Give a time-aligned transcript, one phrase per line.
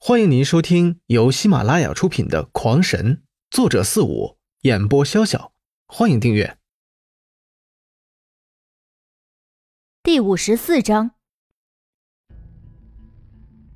[0.00, 3.16] 欢迎您收听由喜马拉雅出品的《狂神》，
[3.50, 5.50] 作者四五，演播潇潇。
[5.88, 6.56] 欢迎订阅。
[10.04, 11.10] 第五十四章，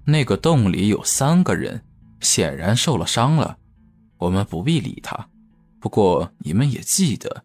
[0.04, 1.84] 那个洞里有三个人，
[2.20, 3.58] 显然受了伤了。
[4.18, 5.28] 我们不必理他。
[5.80, 7.44] 不过你们也记得，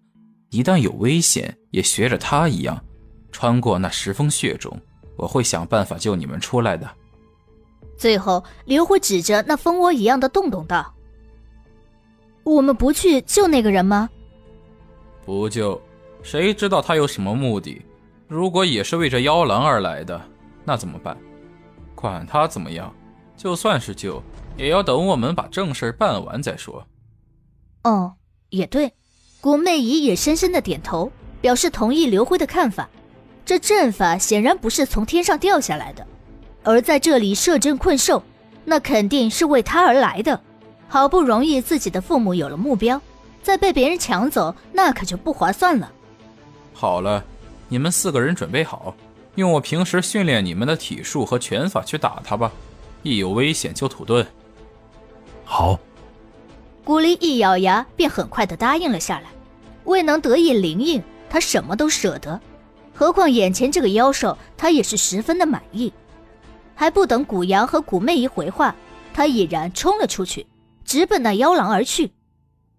[0.52, 2.86] 一旦有危险，也学着他一样，
[3.32, 4.80] 穿过那石峰穴中。
[5.18, 6.88] 我会想办法救你们出来的。
[7.98, 10.94] 最后，刘辉指着那蜂窝一样的洞洞道
[12.44, 14.10] ：“我们不去救那个人吗
[15.26, 15.82] ？”“不救，
[16.22, 17.82] 谁知道他有什么目的？
[18.28, 20.22] 如果也是为这妖狼而来的，
[20.64, 21.18] 那怎么办？
[21.96, 22.94] 管他怎么样，
[23.36, 24.22] 就算是救，
[24.56, 26.86] 也要等我们把正事办完再说。
[27.84, 28.14] ”“哦，
[28.50, 28.94] 也对。”
[29.40, 32.90] 古媚姨也深深的点头，表示同意刘辉的看法。
[33.46, 36.06] 这阵法显然不是从天上掉下来的。
[36.68, 38.22] 而在这里设阵困兽，
[38.66, 40.38] 那肯定是为他而来的。
[40.90, 43.02] 好不容易自己的父母有了目标，
[43.42, 45.90] 再被别人抢走，那可就不划算了。
[46.74, 47.24] 好了，
[47.70, 48.94] 你们四个人准备好，
[49.36, 52.52] 用我平时训练你们的体术和拳法去打他吧。
[53.02, 54.26] 一有危险就土遁。
[55.46, 55.80] 好。
[56.84, 59.30] 古离一咬牙，便很快的答应了下来。
[59.86, 62.38] 未能得意灵应，他什么都舍得，
[62.94, 65.94] 何况眼前这个妖兽，他也是十分的满意。
[66.80, 68.76] 还不等古阳和古媚姨回话，
[69.12, 70.46] 他已然冲了出去，
[70.86, 72.12] 直奔那妖狼而去。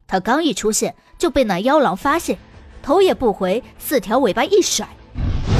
[0.06, 2.38] 他刚一出现，就被那妖狼发现，
[2.80, 4.88] 头也不回，四条尾巴一甩，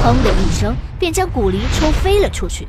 [0.01, 2.69] 砰的一声，便将古离冲飞了出去，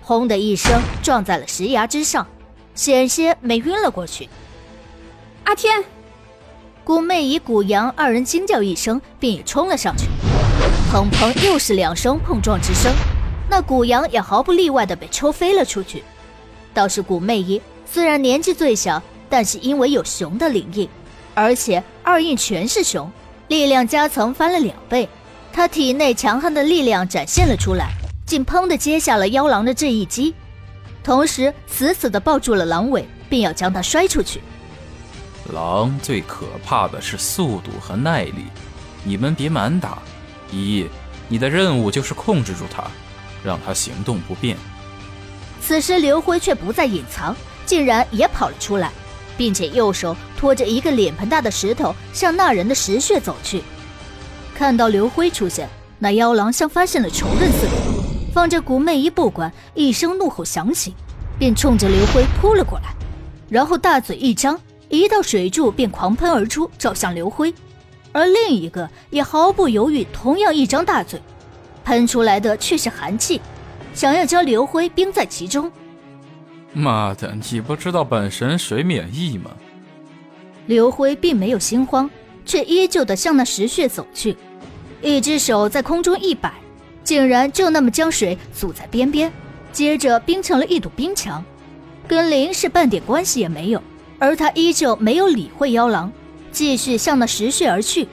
[0.00, 2.26] 轰的一声撞在了石崖之上，
[2.74, 4.30] 险些没晕了过去。
[5.44, 5.84] 阿天，
[6.84, 10.06] 古媚姨、古阳二人惊叫一声，便也冲了上去，
[10.90, 12.90] 砰砰，又是两声碰撞之声。
[13.52, 16.02] 那古阳也毫不例外的被抽飞了出去，
[16.72, 20.88] 倒是古媚仪虽然年纪最小，但是因为有熊的灵印，
[21.34, 23.12] 而且二印全是熊，
[23.48, 25.06] 力量加成翻了两倍，
[25.52, 27.90] 她体内强悍的力量展现了出来，
[28.24, 30.34] 竟砰的接下了妖狼的这一击，
[31.04, 34.40] 同时死死的抱住了狼尾，便要将它摔出去。
[35.52, 38.46] 狼最可怕的是速度和耐力，
[39.04, 39.98] 你们别满打，
[40.50, 40.86] 一，
[41.28, 42.82] 你的任务就是控制住它。
[43.44, 44.56] 让他行动不便。
[45.60, 48.90] 此时刘辉却不再隐藏，竟然也跑了出来，
[49.36, 53.62] 并且右手托着一个脸盆大的石头向那人的石穴走去。
[54.54, 57.72] 看到刘辉出现，那妖狼像发现了仇人似的，
[58.34, 60.94] 放着古媚仪不管，一声怒吼响起，
[61.38, 62.94] 便冲着刘辉扑了过来，
[63.48, 67.54] 然后大嘴一张，一道水柱便狂喷而出，照向刘辉。
[68.12, 71.20] 而另一个也毫不犹豫，同样一张大嘴。
[71.84, 73.40] 喷出来的却是寒气，
[73.94, 75.70] 想要将刘辉冰在其中。
[76.72, 79.50] 妈的，你不知道本神水免疫吗？
[80.66, 82.08] 刘辉并没有心慌，
[82.46, 84.36] 却依旧的向那石穴走去，
[85.02, 86.52] 一只手在空中一摆，
[87.04, 89.30] 竟然就那么将水阻在边边，
[89.72, 91.44] 接着冰成了一堵冰墙，
[92.06, 93.82] 跟林是半点关系也没有。
[94.18, 96.12] 而他依旧没有理会妖狼，
[96.52, 98.06] 继续向那石穴而去。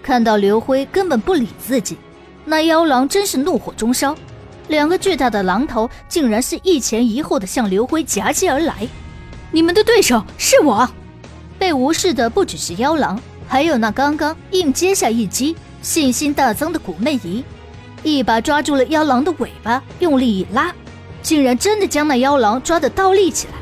[0.00, 1.96] 看到刘辉根本不理自己。
[2.50, 4.12] 那妖狼真是怒火中烧，
[4.66, 8.88] 两个巨大的狼头竟然是一前一后的向刘辉夹击而来。
[9.52, 10.90] 你们的对手是我！
[11.60, 17.44] 被无视的不只是妖狼，还有那刚刚硬接下一击、信心大增的古媚仪，
[18.02, 20.74] 一把抓住了妖狼的尾巴，用力一拉，
[21.22, 23.52] 竟然真的将那妖狼抓得倒立起来。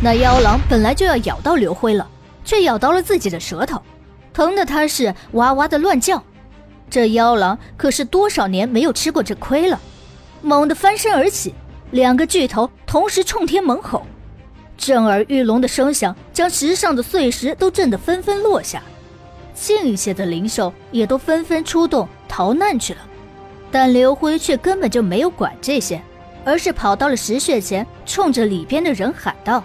[0.00, 2.08] 那妖狼本来就要咬到刘辉了，
[2.44, 3.82] 却咬到了自己的舌头，
[4.32, 6.22] 疼的他是哇哇的乱叫。
[6.92, 9.80] 这妖狼可是多少年没有吃过这亏了，
[10.42, 11.54] 猛地翻身而起，
[11.92, 14.04] 两个巨头同时冲天猛吼，
[14.76, 18.82] 震耳欲聋的声响将石上的碎石都震得纷纷落下，
[19.54, 23.00] 近一些的灵兽也都纷纷出动逃难去了。
[23.70, 25.98] 但刘辉却根本就没有管这些，
[26.44, 29.64] 而是跑到了石穴前，冲着里边的人喊道：“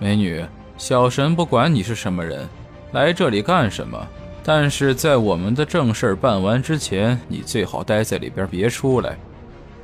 [0.00, 0.42] 美女，
[0.78, 2.48] 小神不管你是什么人，
[2.92, 4.02] 来这里干什么？”
[4.48, 9.18] 但是在我们的正事办完之前，你最好待在里边，别出来。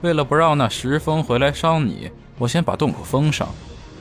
[0.02, 3.48] 为了不让那石峰回来伤你，我先把洞口封上。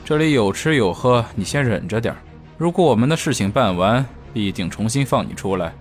[0.06, 2.16] 这里有吃有喝，你先忍着点。
[2.60, 5.74] 如果我们的事情办完，必定重新放你出来。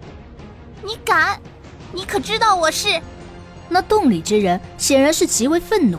[0.82, 1.38] 你敢？
[1.93, 2.88] 你可知道我是？
[3.69, 5.99] 那洞里之人显然是极为愤怒，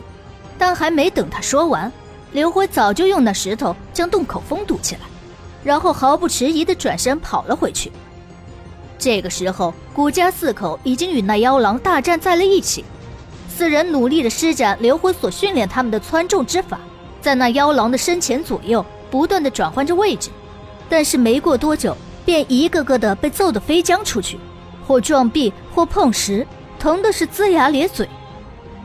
[0.58, 1.92] 但还没等他说完，
[2.32, 5.02] 刘辉早就用那石头将洞口封堵起来，
[5.62, 7.92] 然后毫不迟疑地转身跑了回去。
[9.02, 12.84] 这个时候，古家四口已经与那妖狼大战在了一起。
[13.48, 16.78] 四人努力的施展刘辉所训练他们的蹿重之法，
[17.20, 20.30] 在那妖狼的身前左右不断的转换着位置，
[20.88, 24.38] 但是没过多久，便一个个的被揍得飞将出去，
[24.86, 26.46] 或撞壁，或碰石，
[26.78, 28.08] 疼的是龇牙咧嘴，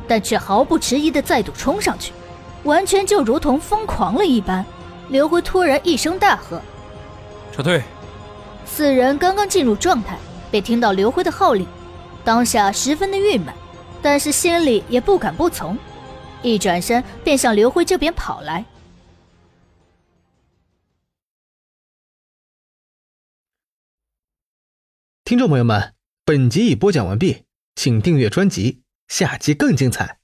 [0.08, 2.12] 但却毫不迟疑的再度冲上去，
[2.64, 4.66] 完全就如同疯狂了一般。
[5.10, 6.60] 刘辉突然一声大喝
[7.56, 7.84] ：“撤退！”
[8.68, 10.20] 四人刚刚进入状态，
[10.52, 11.66] 被听到刘辉的号令，
[12.24, 13.52] 当下十分的郁闷，
[14.04, 15.76] 但是心里也不敢不从，
[16.44, 18.64] 一转身便向刘辉这边跑来。
[25.26, 25.94] 听众朋友们，
[26.24, 30.17] 本集已播讲完毕，请订阅专辑，下集更精彩。